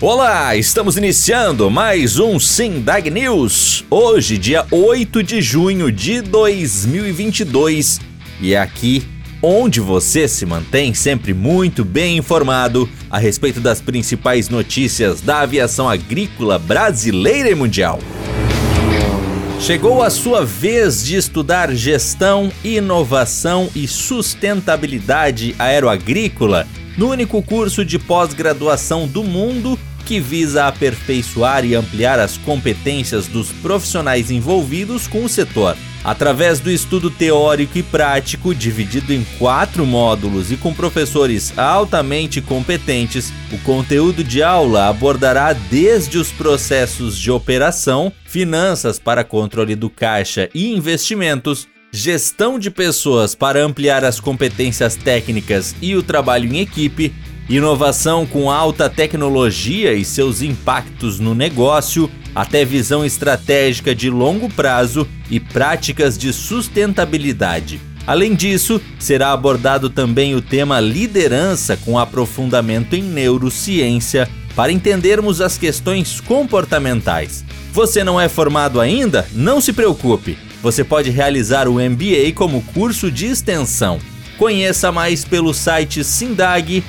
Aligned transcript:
Olá, 0.00 0.54
estamos 0.54 0.96
iniciando 0.96 1.68
mais 1.68 2.20
um 2.20 2.38
Sindag 2.38 3.10
News. 3.10 3.84
Hoje, 3.90 4.38
dia 4.38 4.64
8 4.70 5.24
de 5.24 5.42
junho 5.42 5.90
de 5.90 6.20
2022, 6.20 8.00
e 8.40 8.54
é 8.54 8.60
aqui 8.60 9.02
onde 9.42 9.80
você 9.80 10.28
se 10.28 10.46
mantém 10.46 10.94
sempre 10.94 11.34
muito 11.34 11.84
bem 11.84 12.16
informado 12.16 12.88
a 13.10 13.18
respeito 13.18 13.58
das 13.58 13.80
principais 13.80 14.48
notícias 14.48 15.20
da 15.20 15.40
aviação 15.40 15.88
agrícola 15.88 16.60
brasileira 16.60 17.50
e 17.50 17.56
mundial. 17.56 17.98
Chegou 19.58 20.00
a 20.00 20.10
sua 20.10 20.44
vez 20.44 21.04
de 21.04 21.16
estudar 21.16 21.74
gestão, 21.74 22.52
inovação 22.62 23.68
e 23.74 23.88
sustentabilidade 23.88 25.56
aeroagrícola 25.58 26.68
no 26.96 27.08
único 27.08 27.42
curso 27.42 27.84
de 27.84 27.98
pós-graduação 27.98 29.06
do 29.08 29.24
mundo 29.24 29.76
que 30.08 30.18
visa 30.18 30.66
aperfeiçoar 30.66 31.66
e 31.66 31.74
ampliar 31.74 32.18
as 32.18 32.38
competências 32.38 33.26
dos 33.26 33.52
profissionais 33.52 34.30
envolvidos 34.30 35.06
com 35.06 35.22
o 35.22 35.28
setor. 35.28 35.76
Através 36.02 36.60
do 36.60 36.70
estudo 36.70 37.10
teórico 37.10 37.76
e 37.76 37.82
prático, 37.82 38.54
dividido 38.54 39.12
em 39.12 39.22
quatro 39.38 39.84
módulos 39.84 40.50
e 40.50 40.56
com 40.56 40.72
professores 40.72 41.52
altamente 41.58 42.40
competentes, 42.40 43.30
o 43.52 43.58
conteúdo 43.58 44.24
de 44.24 44.42
aula 44.42 44.88
abordará 44.88 45.52
desde 45.52 46.16
os 46.16 46.32
processos 46.32 47.18
de 47.18 47.30
operação, 47.30 48.10
finanças 48.24 48.98
para 48.98 49.22
controle 49.22 49.76
do 49.76 49.90
caixa 49.90 50.48
e 50.54 50.72
investimentos, 50.72 51.68
gestão 51.92 52.58
de 52.58 52.70
pessoas 52.70 53.34
para 53.34 53.62
ampliar 53.62 54.04
as 54.04 54.20
competências 54.20 54.96
técnicas 54.96 55.76
e 55.82 55.94
o 55.94 56.02
trabalho 56.02 56.50
em 56.50 56.60
equipe, 56.60 57.12
inovação 57.48 58.26
com 58.26 58.50
alta 58.50 58.90
tecnologia 58.90 59.94
e 59.94 60.04
seus 60.04 60.42
impactos 60.42 61.18
no 61.18 61.34
negócio, 61.34 62.10
até 62.34 62.64
visão 62.64 63.04
estratégica 63.04 63.94
de 63.94 64.10
longo 64.10 64.48
prazo 64.48 65.08
e 65.30 65.40
práticas 65.40 66.18
de 66.18 66.32
sustentabilidade. 66.32 67.80
Além 68.06 68.34
disso, 68.34 68.80
será 68.98 69.32
abordado 69.32 69.90
também 69.90 70.34
o 70.34 70.40
tema 70.40 70.80
liderança 70.80 71.76
com 71.76 71.98
aprofundamento 71.98 72.94
em 72.94 73.02
neurociência 73.02 74.28
para 74.54 74.72
entendermos 74.72 75.40
as 75.40 75.58
questões 75.58 76.20
comportamentais. 76.20 77.44
Você 77.72 78.02
não 78.02 78.20
é 78.20 78.28
formado 78.28 78.80
ainda? 78.80 79.26
Não 79.32 79.60
se 79.60 79.72
preocupe 79.72 80.36
você 80.62 80.82
pode 80.82 81.10
realizar 81.10 81.68
o 81.68 81.74
MBA 81.74 82.32
como 82.34 82.62
curso 82.62 83.10
de 83.10 83.26
extensão. 83.26 83.98
Conheça 84.38 84.90
mais 84.92 85.24
pelo 85.24 85.52
site 85.52 86.04
sindag.org.br 86.04 86.84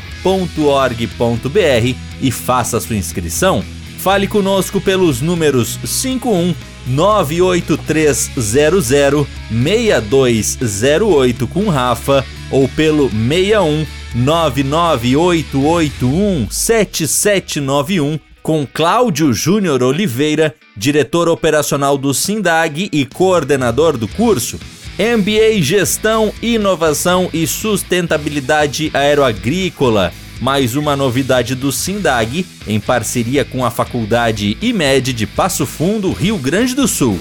e 2.21 2.31
faça 2.31 2.79
sua 2.79 2.95
inscrição. 2.95 3.63
Fale 3.97 4.27
conosco 4.27 4.79
pelos 4.79 5.19
números 5.19 5.79
51 5.83 6.53
98300 6.87 9.27
6208 9.51 11.47
com 11.47 11.67
Rafa 11.69 12.23
ou 12.51 12.67
pelo 12.69 13.09
61 13.09 13.85
99881 14.15 16.47
7791 16.49 18.19
com 18.41 18.65
Cláudio 18.65 19.33
Júnior 19.33 19.83
Oliveira, 19.83 20.55
diretor 20.77 21.27
operacional 21.27 21.97
do 21.97 22.13
Sindag 22.13 22.87
e 22.91 23.05
coordenador 23.05 23.97
do 23.97 24.07
curso. 24.07 24.57
MBA 24.99 25.61
Gestão, 25.61 26.33
Inovação 26.41 27.29
e 27.31 27.47
Sustentabilidade 27.47 28.91
Aeroagrícola. 28.93 30.11
Mais 30.41 30.75
uma 30.75 30.93
novidade 30.93 31.55
do 31.55 31.71
Sindag, 31.71 32.45
em 32.67 32.81
parceria 32.81 33.45
com 33.45 33.63
a 33.63 33.71
Faculdade 33.71 34.57
IMED 34.61 35.13
de 35.13 35.25
Passo 35.25 35.65
Fundo, 35.65 36.11
Rio 36.11 36.37
Grande 36.37 36.75
do 36.75 36.85
Sul. 36.85 37.17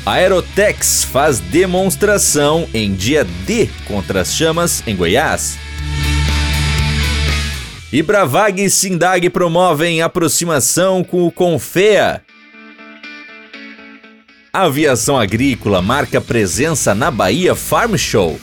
Aerotex 0.06 1.02
faz 1.02 1.40
demonstração 1.40 2.68
em 2.72 2.94
dia 2.94 3.24
D 3.44 3.68
contra 3.88 4.20
as 4.20 4.32
chamas 4.32 4.80
em 4.86 4.94
Goiás. 4.94 5.58
E 7.92 8.02
Bravag 8.02 8.62
e 8.62 8.70
Sindag 8.70 9.28
promovem 9.30 10.00
aproximação 10.00 11.02
com 11.02 11.26
o 11.26 11.32
Confea 11.32 12.22
aviação 14.52 15.18
agrícola 15.18 15.82
marca 15.82 16.18
presença 16.18 16.94
na 16.94 17.10
Bahia 17.10 17.54
Farm 17.54 17.96
Show. 17.96 18.40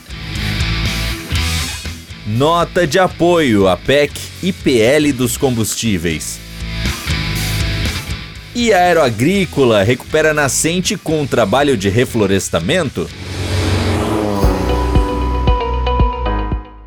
Nota 2.28 2.86
de 2.86 3.00
apoio 3.00 3.68
à 3.68 3.76
PEC 3.76 4.12
e 4.44 4.52
PL 4.52 5.12
dos 5.12 5.38
combustíveis. 5.38 6.43
E 8.56 8.72
a 8.72 8.78
aeroagrícola 8.78 9.82
recupera 9.82 10.32
nascente 10.32 10.96
com 10.96 11.24
o 11.24 11.28
trabalho 11.28 11.76
de 11.76 11.90
reflorestamento? 11.90 13.10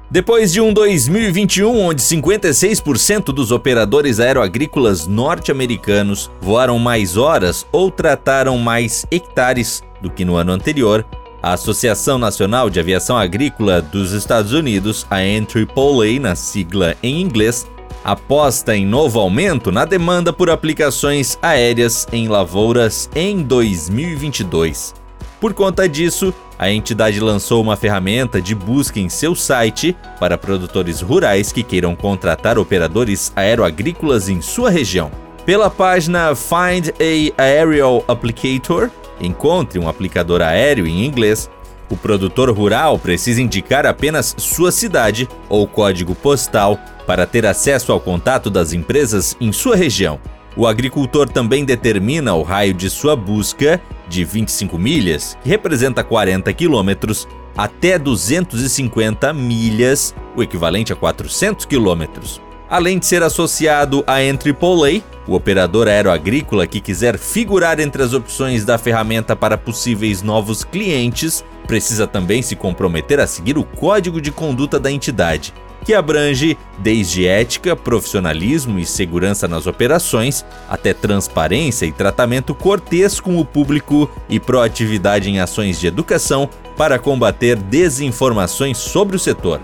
Depois 0.09 0.53
de 0.53 0.61
um 0.61 0.73
2021 0.73 1.77
onde 1.77 2.01
56% 2.01 3.25
dos 3.35 3.51
operadores 3.51 4.21
aeroagrícolas 4.21 5.09
norte-americanos 5.09 6.31
voaram 6.41 6.79
mais 6.79 7.17
horas 7.17 7.67
ou 7.73 7.91
trataram 7.91 8.57
mais 8.59 9.05
hectares 9.11 9.83
do 10.01 10.09
que 10.09 10.25
no 10.25 10.37
ano 10.37 10.53
anterior, 10.53 11.05
a 11.43 11.53
Associação 11.53 12.17
Nacional 12.17 12.71
de 12.71 12.79
Aviação 12.79 13.17
Agrícola 13.17 13.83
dos 13.83 14.13
Estados 14.13 14.53
Unidos, 14.53 15.05
a 15.11 15.17
NAAA 15.17 16.21
na 16.21 16.37
sigla 16.37 16.97
em 17.03 17.21
inglês, 17.21 17.67
aposta 18.07 18.77
em 18.77 18.87
novo 18.87 19.19
aumento 19.19 19.73
na 19.73 19.85
demanda 19.85 20.33
por 20.33 20.49
aplicações 20.49 21.37
aéreas 21.43 22.07
em 22.13 22.29
lavouras 22.29 23.11
em 23.17 23.43
2022. 23.43 24.95
Por 25.41 25.53
conta 25.53 25.89
disso, 25.89 26.33
a 26.57 26.71
entidade 26.71 27.19
lançou 27.19 27.61
uma 27.61 27.77
ferramenta 27.77 28.41
de 28.41 28.55
busca 28.55 29.01
em 29.01 29.09
seu 29.09 29.35
site 29.35 29.97
para 30.21 30.39
produtores 30.39 31.01
rurais 31.01 31.51
que 31.51 31.65
queiram 31.65 31.97
contratar 31.97 32.61
operadores 32.61 33.33
aeroagrícolas 33.35 34.29
em 34.29 34.41
sua 34.41 34.71
região. 34.71 35.11
Pela 35.45 35.69
página 35.69 36.33
Find 36.37 36.93
a 37.37 37.43
Aerial 37.43 38.05
Applicator, 38.07 38.89
encontre 39.21 39.81
um 39.81 39.89
aplicador 39.89 40.43
aéreo 40.43 40.87
em 40.87 41.05
inglês, 41.05 41.51
o 41.91 41.97
produtor 41.97 42.51
rural 42.51 42.99
precisa 43.01 43.43
indicar 43.43 43.85
apenas 43.85 44.35
sua 44.39 44.71
cidade 44.71 45.29
ou 45.49 45.67
código 45.67 46.15
postal 46.15 46.79
para 47.07 47.27
ter 47.27 47.47
acesso 47.47 47.93
ao 47.93 48.01
contato 48.01 48.51
das 48.51 48.73
empresas 48.73 49.37
em 49.41 49.53
sua 49.53 49.77
região. 49.77 50.19
O 50.57 50.67
agricultor 50.67 51.29
também 51.29 51.65
determina 51.65 52.35
o 52.35 52.43
raio 52.43 52.73
de 52.73 52.89
sua 52.89 53.15
busca 53.15 53.81
de 54.09 54.25
25 54.25 54.79
milhas, 54.79 55.37
que 55.43 55.49
representa 55.49 56.03
40 56.03 56.53
quilômetros, 56.55 57.29
até 57.57 57.99
250 57.99 59.33
milhas, 59.33 60.15
o 60.35 60.43
equivalente 60.43 60.93
a 60.93 60.97
400 60.97 61.67
quilômetros. 61.67 62.41
Além 62.69 62.99
de 62.99 63.07
ser 63.07 63.23
associado 63.23 64.03
à 64.07 64.15
AAA, 64.15 65.03
o 65.29 65.35
operador 65.35 65.87
aeroagrícola 65.87 66.67
que 66.67 66.81
quiser 66.81 67.17
figurar 67.17 67.79
entre 67.79 68.03
as 68.03 68.13
opções 68.13 68.65
da 68.65 68.77
ferramenta 68.77 69.37
para 69.37 69.57
possíveis 69.57 70.21
novos 70.21 70.65
clientes 70.65 71.45
precisa 71.67 72.07
também 72.07 72.43
se 72.43 72.57
comprometer 72.57 73.21
a 73.21 73.27
seguir 73.27 73.59
o 73.59 73.65
código 73.65 74.21
de 74.21 74.33
conduta 74.33 74.81
da 74.81 74.91
entidade, 74.91 75.53
que 75.87 75.95
abrange 75.95 76.59
desde 76.79 77.29
ética, 77.29 77.77
profissionalismo 77.77 78.81
e 78.81 78.85
segurança 78.85 79.47
nas 79.47 79.69
operações, 79.69 80.45
até 80.69 80.93
transparência 80.93 81.87
e 81.87 81.93
tratamento 81.93 82.57
cortês 82.57 83.21
com 83.21 83.39
o 83.39 83.45
público 83.45 84.11
e 84.29 84.41
proatividade 84.41 85.31
em 85.31 85.39
ações 85.39 85.79
de 85.79 85.87
educação 85.87 86.51
para 86.77 86.99
combater 86.99 87.55
desinformações 87.55 88.77
sobre 88.79 89.15
o 89.15 89.19
setor. 89.21 89.61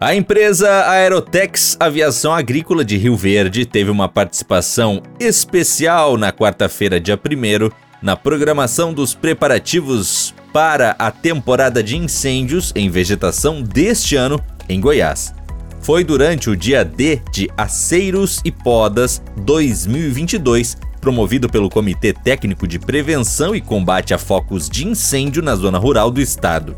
A 0.00 0.14
empresa 0.14 0.88
Aerotex 0.88 1.76
Aviação 1.78 2.32
Agrícola 2.32 2.84
de 2.84 2.96
Rio 2.96 3.16
Verde 3.16 3.66
teve 3.66 3.90
uma 3.90 4.08
participação 4.08 5.02
especial 5.18 6.16
na 6.16 6.32
quarta-feira, 6.32 7.00
dia 7.00 7.18
1 7.18 7.68
na 8.00 8.16
programação 8.16 8.94
dos 8.94 9.12
preparativos 9.12 10.32
para 10.52 10.96
a 10.98 11.10
temporada 11.10 11.82
de 11.82 11.96
incêndios 11.96 12.72
em 12.74 12.90
vegetação 12.90 13.62
deste 13.62 14.16
ano 14.16 14.40
em 14.68 14.80
Goiás. 14.80 15.34
Foi 15.80 16.04
durante 16.04 16.50
o 16.50 16.56
dia 16.56 16.84
D 16.84 17.20
de 17.32 17.48
Aceiros 17.56 18.40
e 18.44 18.50
Podas 18.52 19.22
2022, 19.38 20.76
promovido 21.00 21.48
pelo 21.48 21.70
Comitê 21.70 22.12
Técnico 22.12 22.68
de 22.68 22.78
Prevenção 22.78 23.54
e 23.54 23.60
Combate 23.60 24.12
a 24.12 24.18
Focos 24.18 24.68
de 24.68 24.86
Incêndio 24.86 25.42
na 25.42 25.56
Zona 25.56 25.78
Rural 25.78 26.10
do 26.10 26.20
Estado. 26.20 26.76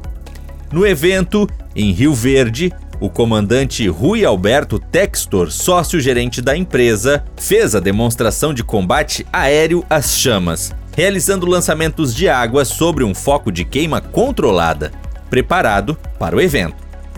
No 0.73 0.87
evento, 0.87 1.49
em 1.75 1.91
Rio 1.93 2.15
Verde, 2.15 2.73
o 3.01 3.11
comandante 3.11 3.89
Rui 3.89 4.25
Alberto 4.25 4.79
Textor, 4.79 5.51
sócio-gerente 5.51 6.41
da 6.41 6.57
empresa, 6.57 7.25
fez 7.37 7.75
a 7.75 7.81
demonstração 7.81 8.55
de 8.55 8.63
combate 8.63 9.27
aéreo 9.33 9.85
às 9.91 10.17
chamas, 10.17 10.73
realizando 10.94 11.47
lançamentos 11.47 12.15
de 12.15 12.29
água 12.29 12.65
sobre 12.65 13.03
um 13.05 13.15
foco 13.15 13.50
de 13.50 13.65
queima 13.65 14.00
controlada, 14.00 14.93
preparado 15.31 15.97
para 16.19 16.37
o 16.37 16.41
evento. 16.41 16.77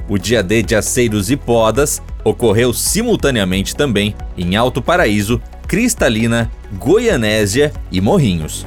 O 0.08 0.18
dia 0.18 0.42
D 0.42 0.62
de 0.62 0.74
aceiros 0.74 1.30
e 1.30 1.36
podas 1.36 2.02
ocorreu 2.22 2.72
simultaneamente 2.72 3.74
também 3.74 4.14
em 4.36 4.54
Alto 4.54 4.80
Paraíso, 4.82 5.40
Cristalina, 5.66 6.50
Goianésia 6.78 7.72
e 7.90 8.00
Morrinhos. 8.00 8.66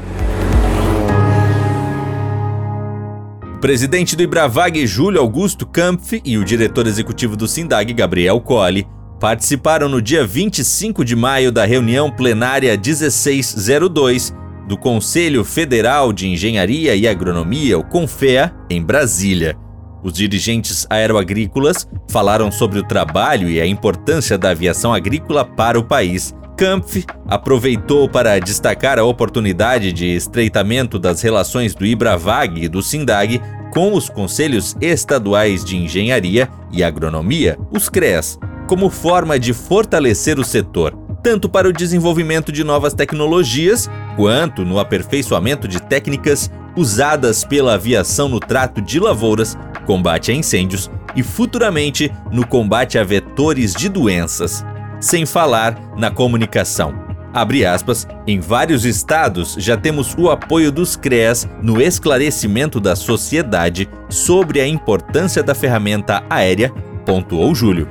O 3.56 3.59
presidente 3.59 4.15
do 4.15 4.21
Ibravag, 4.21 4.86
Júlio 4.86 5.19
Augusto 5.19 5.65
Kampf, 5.65 6.21
e 6.24 6.38
o 6.38 6.45
diretor 6.45 6.86
executivo 6.86 7.36
do 7.36 7.48
SINDAG, 7.48 7.92
Gabriel 7.94 8.39
Colli, 8.39 8.88
participaram 9.19 9.89
no 9.89 10.00
dia 10.00 10.25
25 10.25 11.04
de 11.04 11.15
maio 11.15 11.51
da 11.51 11.65
reunião 11.65 12.12
plenária 12.12 12.77
1602 12.77 14.31
do 14.68 14.78
Conselho 14.78 15.44
Federal 15.44 16.12
de 16.12 16.28
Engenharia 16.28 16.96
e 16.96 17.08
Agronomia, 17.08 17.80
o 17.80 17.84
CONFEA, 17.84 18.54
em 18.69 18.84
Brasília. 18.84 19.56
Os 20.04 20.14
dirigentes 20.14 20.86
aeroagrícolas 20.90 21.88
falaram 22.10 22.52
sobre 22.52 22.80
o 22.80 22.84
trabalho 22.84 23.50
e 23.50 23.60
a 23.60 23.66
importância 23.66 24.38
da 24.38 24.52
aviação 24.52 24.94
agrícola 24.94 25.44
para 25.44 25.80
o 25.80 25.84
país 25.84 26.36
Kampf 26.58 27.06
aproveitou 27.28 28.10
para 28.10 28.40
destacar 28.40 28.98
a 28.98 29.04
oportunidade 29.04 29.94
de 29.94 30.08
estreitamento 30.08 30.98
das 30.98 31.22
relações 31.22 31.75
do 31.75 31.86
Ibravag 31.86 32.64
e 32.64 32.68
do 32.68 32.81
Sindag 32.81 33.40
com 33.72 33.94
os 33.94 34.10
Conselhos 34.10 34.75
Estaduais 34.81 35.64
de 35.64 35.78
Engenharia 35.78 36.50
e 36.72 36.84
Agronomia, 36.84 37.58
os 37.72 37.90
CREAS, 37.90 38.40
como 38.68 38.90
forma 38.90 39.38
de 39.38 39.54
fortalecer 39.54 40.40
o 40.40 40.44
setor, 40.44 40.98
tanto 41.27 41.50
para 41.50 41.68
o 41.68 41.74
desenvolvimento 41.74 42.53
de 42.53 42.63
novas 42.63 42.94
tecnologias, 42.94 43.89
quanto 44.15 44.63
no 44.63 44.79
aperfeiçoamento 44.79 45.68
de 45.68 45.81
técnicas 45.81 46.50
usadas 46.74 47.44
pela 47.44 47.74
aviação 47.74 48.29
no 48.29 48.39
trato 48.39 48.81
de 48.81 48.97
lavouras, 48.97 49.57
combate 49.85 50.31
a 50.31 50.33
incêndios 50.33 50.89
e 51.18 51.24
futuramente 51.24 52.09
no 52.31 52.47
combate 52.47 52.97
a 52.97 53.03
vetores 53.03 53.74
de 53.74 53.89
doenças 53.89 54.63
sem 55.01 55.25
falar 55.25 55.77
na 55.97 56.09
comunicação. 56.09 56.94
Aspas, 57.33 58.07
em 58.25 58.39
vários 58.39 58.85
estados 58.85 59.57
já 59.59 59.75
temos 59.75 60.15
o 60.18 60.30
apoio 60.30 60.71
dos 60.71 60.95
CREAS 60.95 61.45
no 61.62 61.81
esclarecimento 61.81 62.80
da 62.80 62.95
sociedade 62.95 63.89
sobre 64.07 64.62
a 64.62 64.68
importância 64.68 65.44
da 65.44 65.53
ferramenta 65.53 66.23
aérea, 66.30 66.71
pontuou 67.06 67.53
Júlio. 67.53 67.85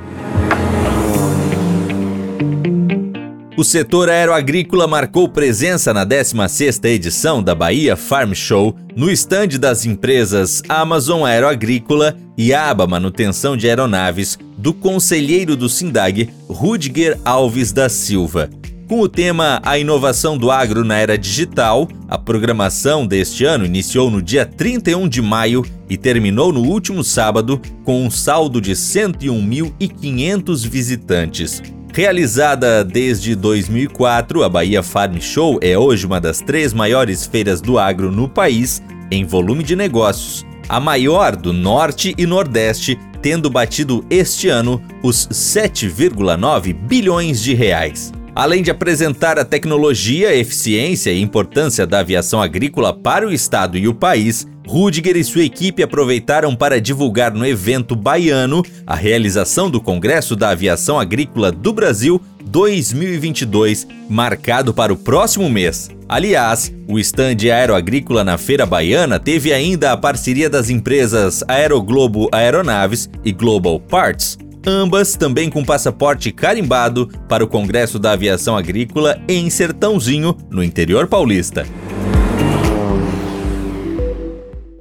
O 3.56 3.64
setor 3.64 4.10
aeroagrícola 4.10 4.86
marcou 4.86 5.26
presença 5.26 5.94
na 5.94 6.04
16ª 6.04 6.84
edição 6.90 7.42
da 7.42 7.54
Bahia 7.54 7.96
Farm 7.96 8.34
Show, 8.34 8.76
no 8.94 9.10
estande 9.10 9.56
das 9.56 9.86
empresas 9.86 10.62
Amazon 10.68 11.24
Aeroagrícola 11.24 12.14
e 12.36 12.52
ABA 12.52 12.86
Manutenção 12.86 13.56
de 13.56 13.66
Aeronaves, 13.66 14.38
do 14.58 14.74
conselheiro 14.74 15.56
do 15.56 15.70
SINDAG, 15.70 16.28
Rudiger 16.46 17.18
Alves 17.24 17.72
da 17.72 17.88
Silva. 17.88 18.50
Com 18.86 19.00
o 19.00 19.08
tema 19.08 19.58
A 19.64 19.78
Inovação 19.78 20.36
do 20.36 20.50
Agro 20.50 20.84
na 20.84 20.98
Era 20.98 21.16
Digital, 21.16 21.88
a 22.06 22.18
programação 22.18 23.06
deste 23.06 23.46
ano 23.46 23.64
iniciou 23.64 24.10
no 24.10 24.20
dia 24.20 24.44
31 24.44 25.08
de 25.08 25.22
maio 25.22 25.64
e 25.88 25.96
terminou 25.96 26.52
no 26.52 26.60
último 26.60 27.02
sábado 27.02 27.58
com 27.84 28.04
um 28.04 28.10
saldo 28.10 28.60
de 28.60 28.72
101.500 28.72 30.68
visitantes. 30.68 31.62
Realizada 31.96 32.84
desde 32.84 33.34
2004, 33.34 34.44
a 34.44 34.50
Bahia 34.50 34.82
Farm 34.82 35.18
Show 35.18 35.58
é 35.62 35.78
hoje 35.78 36.04
uma 36.04 36.20
das 36.20 36.42
três 36.42 36.74
maiores 36.74 37.24
feiras 37.24 37.58
do 37.62 37.78
agro 37.78 38.12
no 38.12 38.28
país 38.28 38.82
em 39.10 39.24
volume 39.24 39.64
de 39.64 39.74
negócios, 39.74 40.44
a 40.68 40.78
maior 40.78 41.34
do 41.34 41.54
Norte 41.54 42.14
e 42.18 42.26
Nordeste, 42.26 42.98
tendo 43.22 43.48
batido 43.48 44.04
este 44.10 44.46
ano 44.46 44.78
os 45.02 45.26
7,9 45.28 46.74
bilhões 46.74 47.42
de 47.42 47.54
reais. 47.54 48.12
Além 48.34 48.62
de 48.62 48.70
apresentar 48.70 49.38
a 49.38 49.44
tecnologia, 49.46 50.36
eficiência 50.36 51.10
e 51.10 51.22
importância 51.22 51.86
da 51.86 52.00
aviação 52.00 52.42
agrícola 52.42 52.92
para 52.92 53.26
o 53.26 53.32
estado 53.32 53.78
e 53.78 53.88
o 53.88 53.94
país, 53.94 54.46
Rudiger 54.66 55.16
e 55.16 55.22
sua 55.22 55.44
equipe 55.44 55.82
aproveitaram 55.82 56.54
para 56.54 56.80
divulgar 56.80 57.32
no 57.32 57.46
evento 57.46 57.94
baiano 57.94 58.62
a 58.86 58.96
realização 58.96 59.70
do 59.70 59.80
Congresso 59.80 60.34
da 60.34 60.50
Aviação 60.50 60.98
Agrícola 60.98 61.52
do 61.52 61.72
Brasil 61.72 62.20
2022, 62.44 63.86
marcado 64.08 64.74
para 64.74 64.92
o 64.92 64.96
próximo 64.96 65.48
mês. 65.48 65.90
Aliás, 66.08 66.72
o 66.88 66.98
estande 66.98 67.50
aeroagrícola 67.50 68.24
na 68.24 68.38
Feira 68.38 68.66
Baiana 68.66 69.18
teve 69.18 69.52
ainda 69.52 69.92
a 69.92 69.96
parceria 69.96 70.50
das 70.50 70.70
empresas 70.70 71.42
Aeroglobo 71.48 72.28
Aeronaves 72.32 73.08
e 73.24 73.32
Global 73.32 73.80
Parts, 73.80 74.38
ambas 74.66 75.14
também 75.14 75.48
com 75.48 75.64
passaporte 75.64 76.32
carimbado 76.32 77.08
para 77.28 77.44
o 77.44 77.48
Congresso 77.48 77.98
da 77.98 78.12
Aviação 78.12 78.56
Agrícola 78.56 79.18
em 79.28 79.48
Sertãozinho, 79.48 80.36
no 80.50 80.62
interior 80.62 81.06
paulista. 81.06 81.66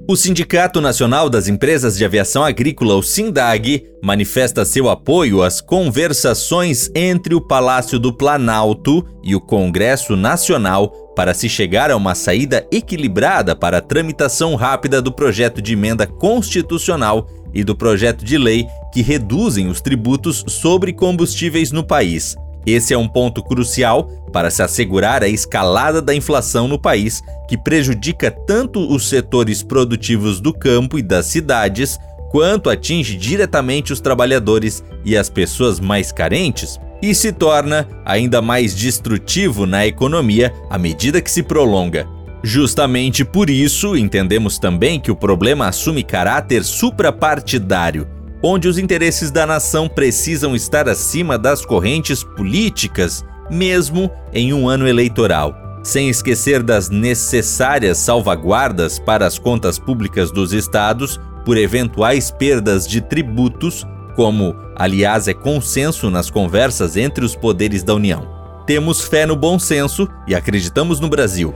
O 0.08 0.14
Sindicato 0.14 0.80
Nacional 0.80 1.28
das 1.28 1.48
Empresas 1.48 1.96
de 1.98 2.04
Aviação 2.04 2.44
Agrícola, 2.44 2.94
o 2.94 3.02
SINDAG, 3.02 3.88
manifesta 4.00 4.64
seu 4.64 4.88
apoio 4.88 5.42
às 5.42 5.60
conversações 5.60 6.88
entre 6.94 7.34
o 7.34 7.40
Palácio 7.40 7.98
do 7.98 8.12
Planalto 8.12 9.04
e 9.20 9.34
o 9.34 9.40
Congresso 9.40 10.14
Nacional 10.14 10.90
para 11.16 11.34
se 11.34 11.48
chegar 11.48 11.90
a 11.90 11.96
uma 11.96 12.14
saída 12.14 12.64
equilibrada 12.70 13.56
para 13.56 13.78
a 13.78 13.80
tramitação 13.80 14.54
rápida 14.54 15.02
do 15.02 15.10
projeto 15.10 15.60
de 15.60 15.72
emenda 15.72 16.06
constitucional 16.06 17.26
e 17.52 17.64
do 17.64 17.74
projeto 17.74 18.24
de 18.24 18.38
lei 18.38 18.64
que 18.92 19.02
reduzem 19.02 19.66
os 19.66 19.80
tributos 19.80 20.44
sobre 20.46 20.92
combustíveis 20.92 21.72
no 21.72 21.84
país. 21.84 22.36
Esse 22.66 22.92
é 22.92 22.98
um 22.98 23.06
ponto 23.06 23.44
crucial 23.44 24.10
para 24.32 24.50
se 24.50 24.60
assegurar 24.60 25.22
a 25.22 25.28
escalada 25.28 26.02
da 26.02 26.12
inflação 26.12 26.66
no 26.66 26.78
país, 26.78 27.22
que 27.48 27.56
prejudica 27.56 28.28
tanto 28.28 28.80
os 28.92 29.08
setores 29.08 29.62
produtivos 29.62 30.40
do 30.40 30.52
campo 30.52 30.98
e 30.98 31.02
das 31.02 31.26
cidades, 31.26 31.96
quanto 32.28 32.68
atinge 32.68 33.16
diretamente 33.16 33.92
os 33.92 34.00
trabalhadores 34.00 34.82
e 35.04 35.16
as 35.16 35.30
pessoas 35.30 35.78
mais 35.78 36.10
carentes, 36.10 36.80
e 37.00 37.14
se 37.14 37.30
torna 37.30 37.86
ainda 38.04 38.42
mais 38.42 38.74
destrutivo 38.74 39.64
na 39.64 39.86
economia 39.86 40.52
à 40.68 40.76
medida 40.76 41.20
que 41.20 41.30
se 41.30 41.42
prolonga. 41.42 42.08
Justamente 42.42 43.24
por 43.24 43.48
isso, 43.48 43.96
entendemos 43.96 44.58
também 44.58 44.98
que 44.98 45.10
o 45.10 45.16
problema 45.16 45.68
assume 45.68 46.02
caráter 46.02 46.64
suprapartidário 46.64 48.15
onde 48.48 48.68
os 48.68 48.78
interesses 48.78 49.32
da 49.32 49.44
nação 49.44 49.88
precisam 49.88 50.54
estar 50.54 50.88
acima 50.88 51.36
das 51.36 51.64
correntes 51.64 52.22
políticas, 52.22 53.24
mesmo 53.50 54.08
em 54.32 54.52
um 54.52 54.68
ano 54.68 54.86
eleitoral. 54.86 55.80
Sem 55.82 56.08
esquecer 56.08 56.62
das 56.62 56.88
necessárias 56.88 57.98
salvaguardas 57.98 59.00
para 59.00 59.26
as 59.26 59.36
contas 59.36 59.80
públicas 59.80 60.30
dos 60.30 60.52
estados 60.52 61.18
por 61.44 61.56
eventuais 61.56 62.30
perdas 62.30 62.86
de 62.86 63.00
tributos, 63.00 63.84
como, 64.14 64.54
aliás, 64.76 65.26
é 65.26 65.34
consenso 65.34 66.08
nas 66.08 66.30
conversas 66.30 66.96
entre 66.96 67.24
os 67.24 67.34
poderes 67.34 67.82
da 67.82 67.94
União. 67.94 68.28
Temos 68.64 69.00
fé 69.00 69.26
no 69.26 69.34
bom 69.34 69.58
senso 69.58 70.08
e 70.26 70.36
acreditamos 70.36 71.00
no 71.00 71.08
Brasil. 71.08 71.52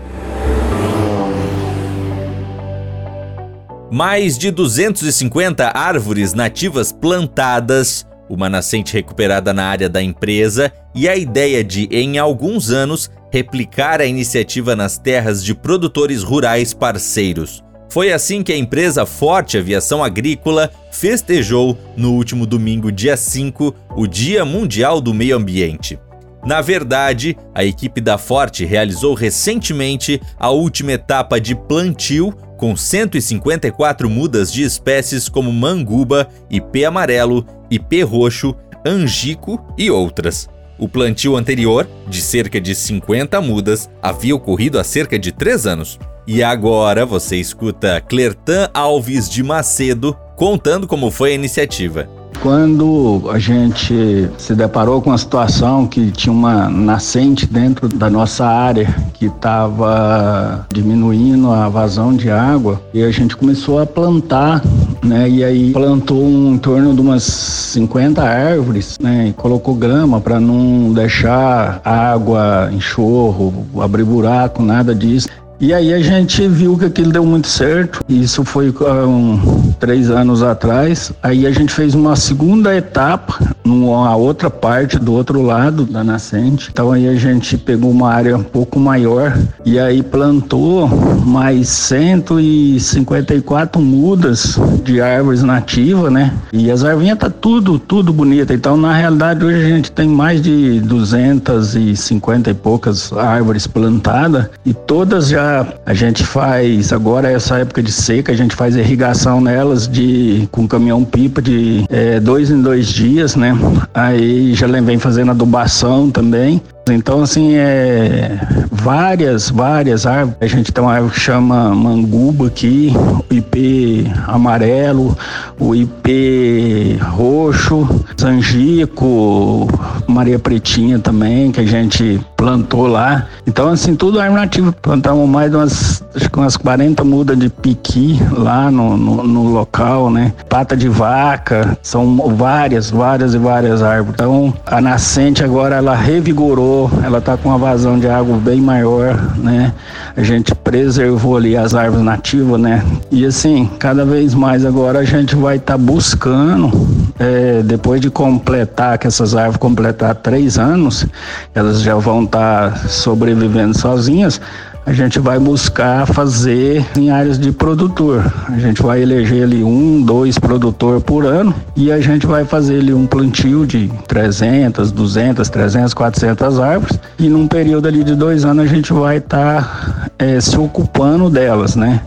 Mais 3.90 4.38
de 4.38 4.52
250 4.52 5.73
árvores 5.76 6.32
nativas 6.32 6.92
plantadas, 6.92 8.06
uma 8.28 8.49
nascente 8.49 8.92
recuperada 8.92 9.52
na 9.52 9.64
área 9.64 9.88
da 9.88 10.00
empresa 10.00 10.73
e 10.94 11.09
a 11.09 11.16
ideia 11.16 11.64
de, 11.64 11.88
em 11.90 12.16
alguns 12.16 12.70
anos, 12.70 13.11
replicar 13.32 14.00
a 14.00 14.06
iniciativa 14.06 14.76
nas 14.76 14.97
terras 14.97 15.44
de 15.44 15.56
produtores 15.56 16.23
rurais 16.23 16.73
parceiros. 16.73 17.64
Foi 17.88 18.12
assim 18.12 18.44
que 18.44 18.52
a 18.52 18.56
empresa 18.56 19.04
Forte 19.04 19.59
Aviação 19.59 20.04
Agrícola 20.04 20.70
festejou 20.92 21.76
no 21.97 22.12
último 22.12 22.47
domingo, 22.47 22.92
dia 22.92 23.16
5, 23.16 23.75
o 23.97 24.06
Dia 24.06 24.44
Mundial 24.44 25.00
do 25.00 25.12
Meio 25.12 25.37
Ambiente. 25.37 25.99
Na 26.44 26.61
verdade, 26.61 27.37
a 27.54 27.64
equipe 27.64 28.00
da 28.00 28.16
Forte 28.16 28.64
realizou 28.64 29.14
recentemente 29.14 30.20
a 30.38 30.50
última 30.50 30.92
etapa 30.92 31.40
de 31.40 31.54
plantio 31.54 32.32
com 32.56 32.76
154 32.76 34.09
mudas 34.09 34.52
de 34.52 34.62
espécies 34.62 35.28
como 35.28 35.52
manguba, 35.52 36.28
ipê 36.50 36.85
amarelo, 36.85 37.47
ipê 37.70 38.02
roxo, 38.02 38.54
angico 38.85 39.62
e 39.76 39.90
outras. 39.90 40.49
O 40.78 40.88
plantio 40.88 41.37
anterior, 41.37 41.87
de 42.09 42.23
cerca 42.23 42.59
de 42.59 42.75
50 42.75 43.38
mudas, 43.42 43.90
havia 44.02 44.35
ocorrido 44.35 44.78
há 44.78 44.85
cerca 44.85 45.18
de 45.18 45.30
3 45.30 45.66
anos. 45.66 45.99
E 46.26 46.42
agora 46.42 47.04
você 47.04 47.37
escuta 47.37 48.00
Clertan 48.00 48.70
Alves 48.73 49.28
de 49.28 49.42
Macedo 49.42 50.16
contando 50.37 50.87
como 50.87 51.11
foi 51.11 51.32
a 51.32 51.35
iniciativa. 51.35 52.09
Quando 52.42 53.28
a 53.30 53.38
gente 53.38 54.30
se 54.38 54.54
deparou 54.54 55.02
com 55.02 55.12
a 55.12 55.18
situação 55.18 55.87
que 55.87 56.11
tinha 56.11 56.32
uma 56.32 56.70
nascente 56.70 57.47
dentro 57.47 57.87
da 57.87 58.09
nossa 58.09 58.47
área 58.47 58.94
que 59.12 59.26
estava 59.26 60.66
diminuindo 60.73 61.50
a 61.50 61.68
vazão 61.68 62.16
de 62.16 62.30
água, 62.30 62.80
e 62.94 63.02
a 63.02 63.11
gente 63.11 63.37
começou 63.37 63.78
a 63.78 63.85
plantar, 63.85 64.62
né? 65.04 65.28
E 65.28 65.44
aí 65.44 65.73
plantou 65.73 66.25
um, 66.25 66.54
em 66.54 66.59
torno 66.59 66.94
de 66.94 67.00
umas 67.02 67.23
50 67.25 68.23
árvores, 68.23 68.97
né? 68.99 69.28
E 69.28 69.32
colocou 69.35 69.75
grama 69.75 70.18
para 70.18 70.40
não 70.40 70.94
deixar 70.94 71.82
água, 71.85 72.70
enxurro, 72.73 73.66
abrir 73.78 74.04
buraco, 74.04 74.62
nada 74.62 74.94
disso. 74.94 75.28
E 75.60 75.74
aí 75.74 75.92
a 75.92 76.00
gente 76.00 76.48
viu 76.48 76.78
que 76.78 76.86
aquilo 76.86 77.12
deu 77.12 77.26
muito 77.26 77.46
certo. 77.46 78.02
Isso 78.08 78.42
foi 78.44 78.74
um, 79.06 79.70
três 79.78 80.10
anos 80.10 80.42
atrás. 80.42 81.12
Aí 81.22 81.46
a 81.46 81.50
gente 81.50 81.70
fez 81.70 81.94
uma 81.94 82.16
segunda 82.16 82.74
etapa, 82.74 83.38
numa 83.62 84.16
outra 84.16 84.48
parte 84.48 84.98
do 84.98 85.12
outro 85.12 85.42
lado 85.42 85.84
da 85.84 86.02
nascente. 86.02 86.70
Então 86.72 86.90
aí 86.90 87.06
a 87.06 87.14
gente 87.14 87.58
pegou 87.58 87.90
uma 87.90 88.10
área 88.10 88.38
um 88.38 88.42
pouco 88.42 88.80
maior 88.80 89.36
e 89.62 89.78
aí 89.78 90.02
plantou 90.02 90.88
mais 91.26 91.68
154 91.68 93.82
mudas 93.82 94.58
de 94.82 95.02
árvores 95.02 95.42
nativas, 95.42 96.10
né? 96.10 96.32
E 96.54 96.70
as 96.70 96.84
arvinhas 96.84 97.18
tá 97.18 97.28
tudo, 97.28 97.78
tudo 97.78 98.14
bonita. 98.14 98.54
Então 98.54 98.78
na 98.78 98.94
realidade 98.94 99.44
hoje 99.44 99.62
a 99.62 99.68
gente 99.68 99.92
tem 99.92 100.08
mais 100.08 100.40
de 100.40 100.80
250 100.80 102.50
e 102.50 102.54
poucas 102.54 103.12
árvores 103.12 103.66
plantadas 103.66 104.46
e 104.64 104.72
todas 104.72 105.28
já 105.28 105.50
a 105.87 105.95
gente 105.95 106.25
faz 106.25 106.92
agora 106.92 107.30
essa 107.30 107.59
época 107.59 107.83
de 107.83 107.92
seca, 107.92 108.33
a 108.33 108.37
gente 108.37 108.54
faz 108.54 108.76
irrigação 108.76 109.40
nelas 109.40 109.88
de 109.88 110.49
com 110.50 110.66
caminhão 110.66 111.04
pipa 111.04 111.42
de 111.42 111.85
é, 111.88 112.21
dois 112.21 112.50
em 112.50 112.61
dois 112.61 112.88
dias, 112.88 113.37
né? 113.37 113.57
Aí 113.95 114.54
já 114.54 114.66
vem 114.66 114.99
fazendo 114.99 115.30
adubação 115.30 116.11
também. 116.11 116.62
Então, 116.94 117.23
assim, 117.23 117.54
é 117.54 118.38
várias, 118.70 119.50
várias 119.50 120.06
árvores. 120.06 120.37
A 120.40 120.47
gente 120.47 120.73
tem 120.73 120.82
uma 120.82 120.94
árvore 120.94 121.12
que 121.14 121.20
chama 121.20 121.75
manguba 121.75 122.47
aqui, 122.47 122.92
o 123.30 123.35
ipê 123.35 124.06
amarelo, 124.26 125.16
o 125.59 125.75
ipê 125.75 126.97
roxo, 127.00 127.87
zangico, 128.18 129.68
Maria 130.06 130.38
Pretinha 130.38 130.99
também, 130.99 131.52
que 131.52 131.61
a 131.61 131.66
gente 131.66 132.20
plantou 132.37 132.87
lá. 132.87 133.26
Então, 133.47 133.68
assim, 133.68 133.94
tudo 133.94 134.18
árvore 134.18 134.40
nativa. 134.40 134.73
Plantamos 134.73 135.28
mais 135.28 135.50
de 135.50 135.56
umas, 135.56 136.04
acho 136.14 136.30
que 136.30 136.38
umas 136.38 136.56
40 136.56 137.04
mudas 137.04 137.38
de 137.38 137.49
piqui 137.49 138.18
lá 138.32 138.70
no, 138.70 138.97
no, 138.97 139.23
no 139.25 139.42
local, 139.52 140.11
né? 140.11 140.32
Pata 140.49 140.76
de 140.76 140.88
vaca, 140.88 141.76
são 141.82 142.16
várias, 142.35 142.90
várias 142.90 143.35
e 143.35 143.38
várias 143.38 143.82
árvores. 143.82 144.14
Então, 144.14 144.54
a 144.64 144.80
nascente 144.80 145.44
agora, 145.44 145.76
ela 145.76 145.94
revigorou 145.94 146.79
ela 147.04 147.18
está 147.18 147.37
com 147.37 147.49
uma 147.49 147.58
vazão 147.58 147.99
de 147.99 148.08
água 148.08 148.37
bem 148.37 148.60
maior, 148.60 149.37
né? 149.37 149.72
A 150.16 150.22
gente 150.22 150.54
preservou 150.54 151.37
ali 151.37 151.56
as 151.56 151.75
árvores 151.75 152.04
nativas, 152.04 152.60
né? 152.60 152.84
E 153.10 153.26
assim, 153.26 153.68
cada 153.78 154.04
vez 154.04 154.34
mais 154.34 154.64
agora 154.64 155.00
a 155.00 155.04
gente 155.04 155.34
vai 155.34 155.56
estar 155.56 155.75
tá 155.75 155.78
buscando, 155.78 156.70
é, 157.18 157.62
depois 157.62 158.00
de 158.00 158.10
completar, 158.10 158.99
que 158.99 159.06
essas 159.06 159.34
árvores 159.34 159.56
completar 159.56 160.14
três 160.14 160.58
anos, 160.58 161.06
elas 161.54 161.82
já 161.82 161.96
vão 161.96 162.25
estar 162.25 162.70
tá 162.70 162.88
sobrevivendo 162.88 163.76
sozinhas, 163.76 164.40
a 164.84 164.92
gente 164.92 165.18
vai 165.18 165.38
buscar 165.38 166.06
fazer 166.06 166.84
em 166.96 167.10
áreas 167.10 167.38
de 167.38 167.52
produtor. 167.52 168.32
A 168.49 168.58
gente 168.58 168.82
vai 168.82 169.02
eleger 169.02 169.44
ali 169.44 169.62
um, 169.62 170.02
dois 170.02 170.38
produtor 170.38 171.00
por 171.00 171.25
ano 171.25 171.54
e 171.76 171.92
a 171.92 172.00
gente 172.00 172.26
vai 172.26 172.44
fazer 172.44 172.78
ali 172.78 172.92
um 172.92 173.06
plantio 173.06 173.66
de 173.66 173.90
300, 174.08 174.90
200, 174.90 175.49
300, 175.49 175.94
400 175.94 176.58
árvores 176.58 176.99
e 177.18 177.28
num 177.28 177.46
período 177.46 177.87
ali 177.87 178.02
de 178.02 178.14
dois 178.14 178.44
anos 178.44 178.64
a 178.64 178.68
gente 178.68 178.92
vai 178.92 179.18
estar 179.18 179.62
tá, 179.62 180.10
é, 180.18 180.40
se 180.40 180.56
ocupando 180.58 181.28
delas, 181.28 181.76
né? 181.76 182.00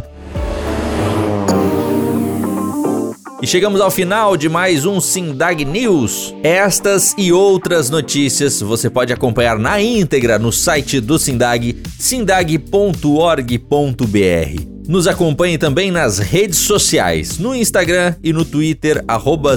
E 3.43 3.45
chegamos 3.45 3.81
ao 3.81 3.91
final 3.91 4.37
de 4.37 4.47
mais 4.47 4.85
um 4.85 5.01
Sindag 5.01 5.65
News. 5.65 6.33
Estas 6.41 7.13
e 7.17 7.33
outras 7.33 7.89
notícias 7.89 8.61
você 8.61 8.89
pode 8.89 9.11
acompanhar 9.11 9.59
na 9.59 9.81
íntegra 9.81 10.39
no 10.39 10.49
site 10.49 11.01
do 11.01 11.19
Sindag, 11.19 11.75
sindag.org.br. 11.99 13.01
Nos 14.87 15.07
acompanhe 15.07 15.57
também 15.57 15.91
nas 15.91 16.19
redes 16.19 16.59
sociais, 16.59 17.37
no 17.37 17.53
Instagram 17.53 18.15
e 18.23 18.31
no 18.31 18.45
Twitter, 18.45 19.03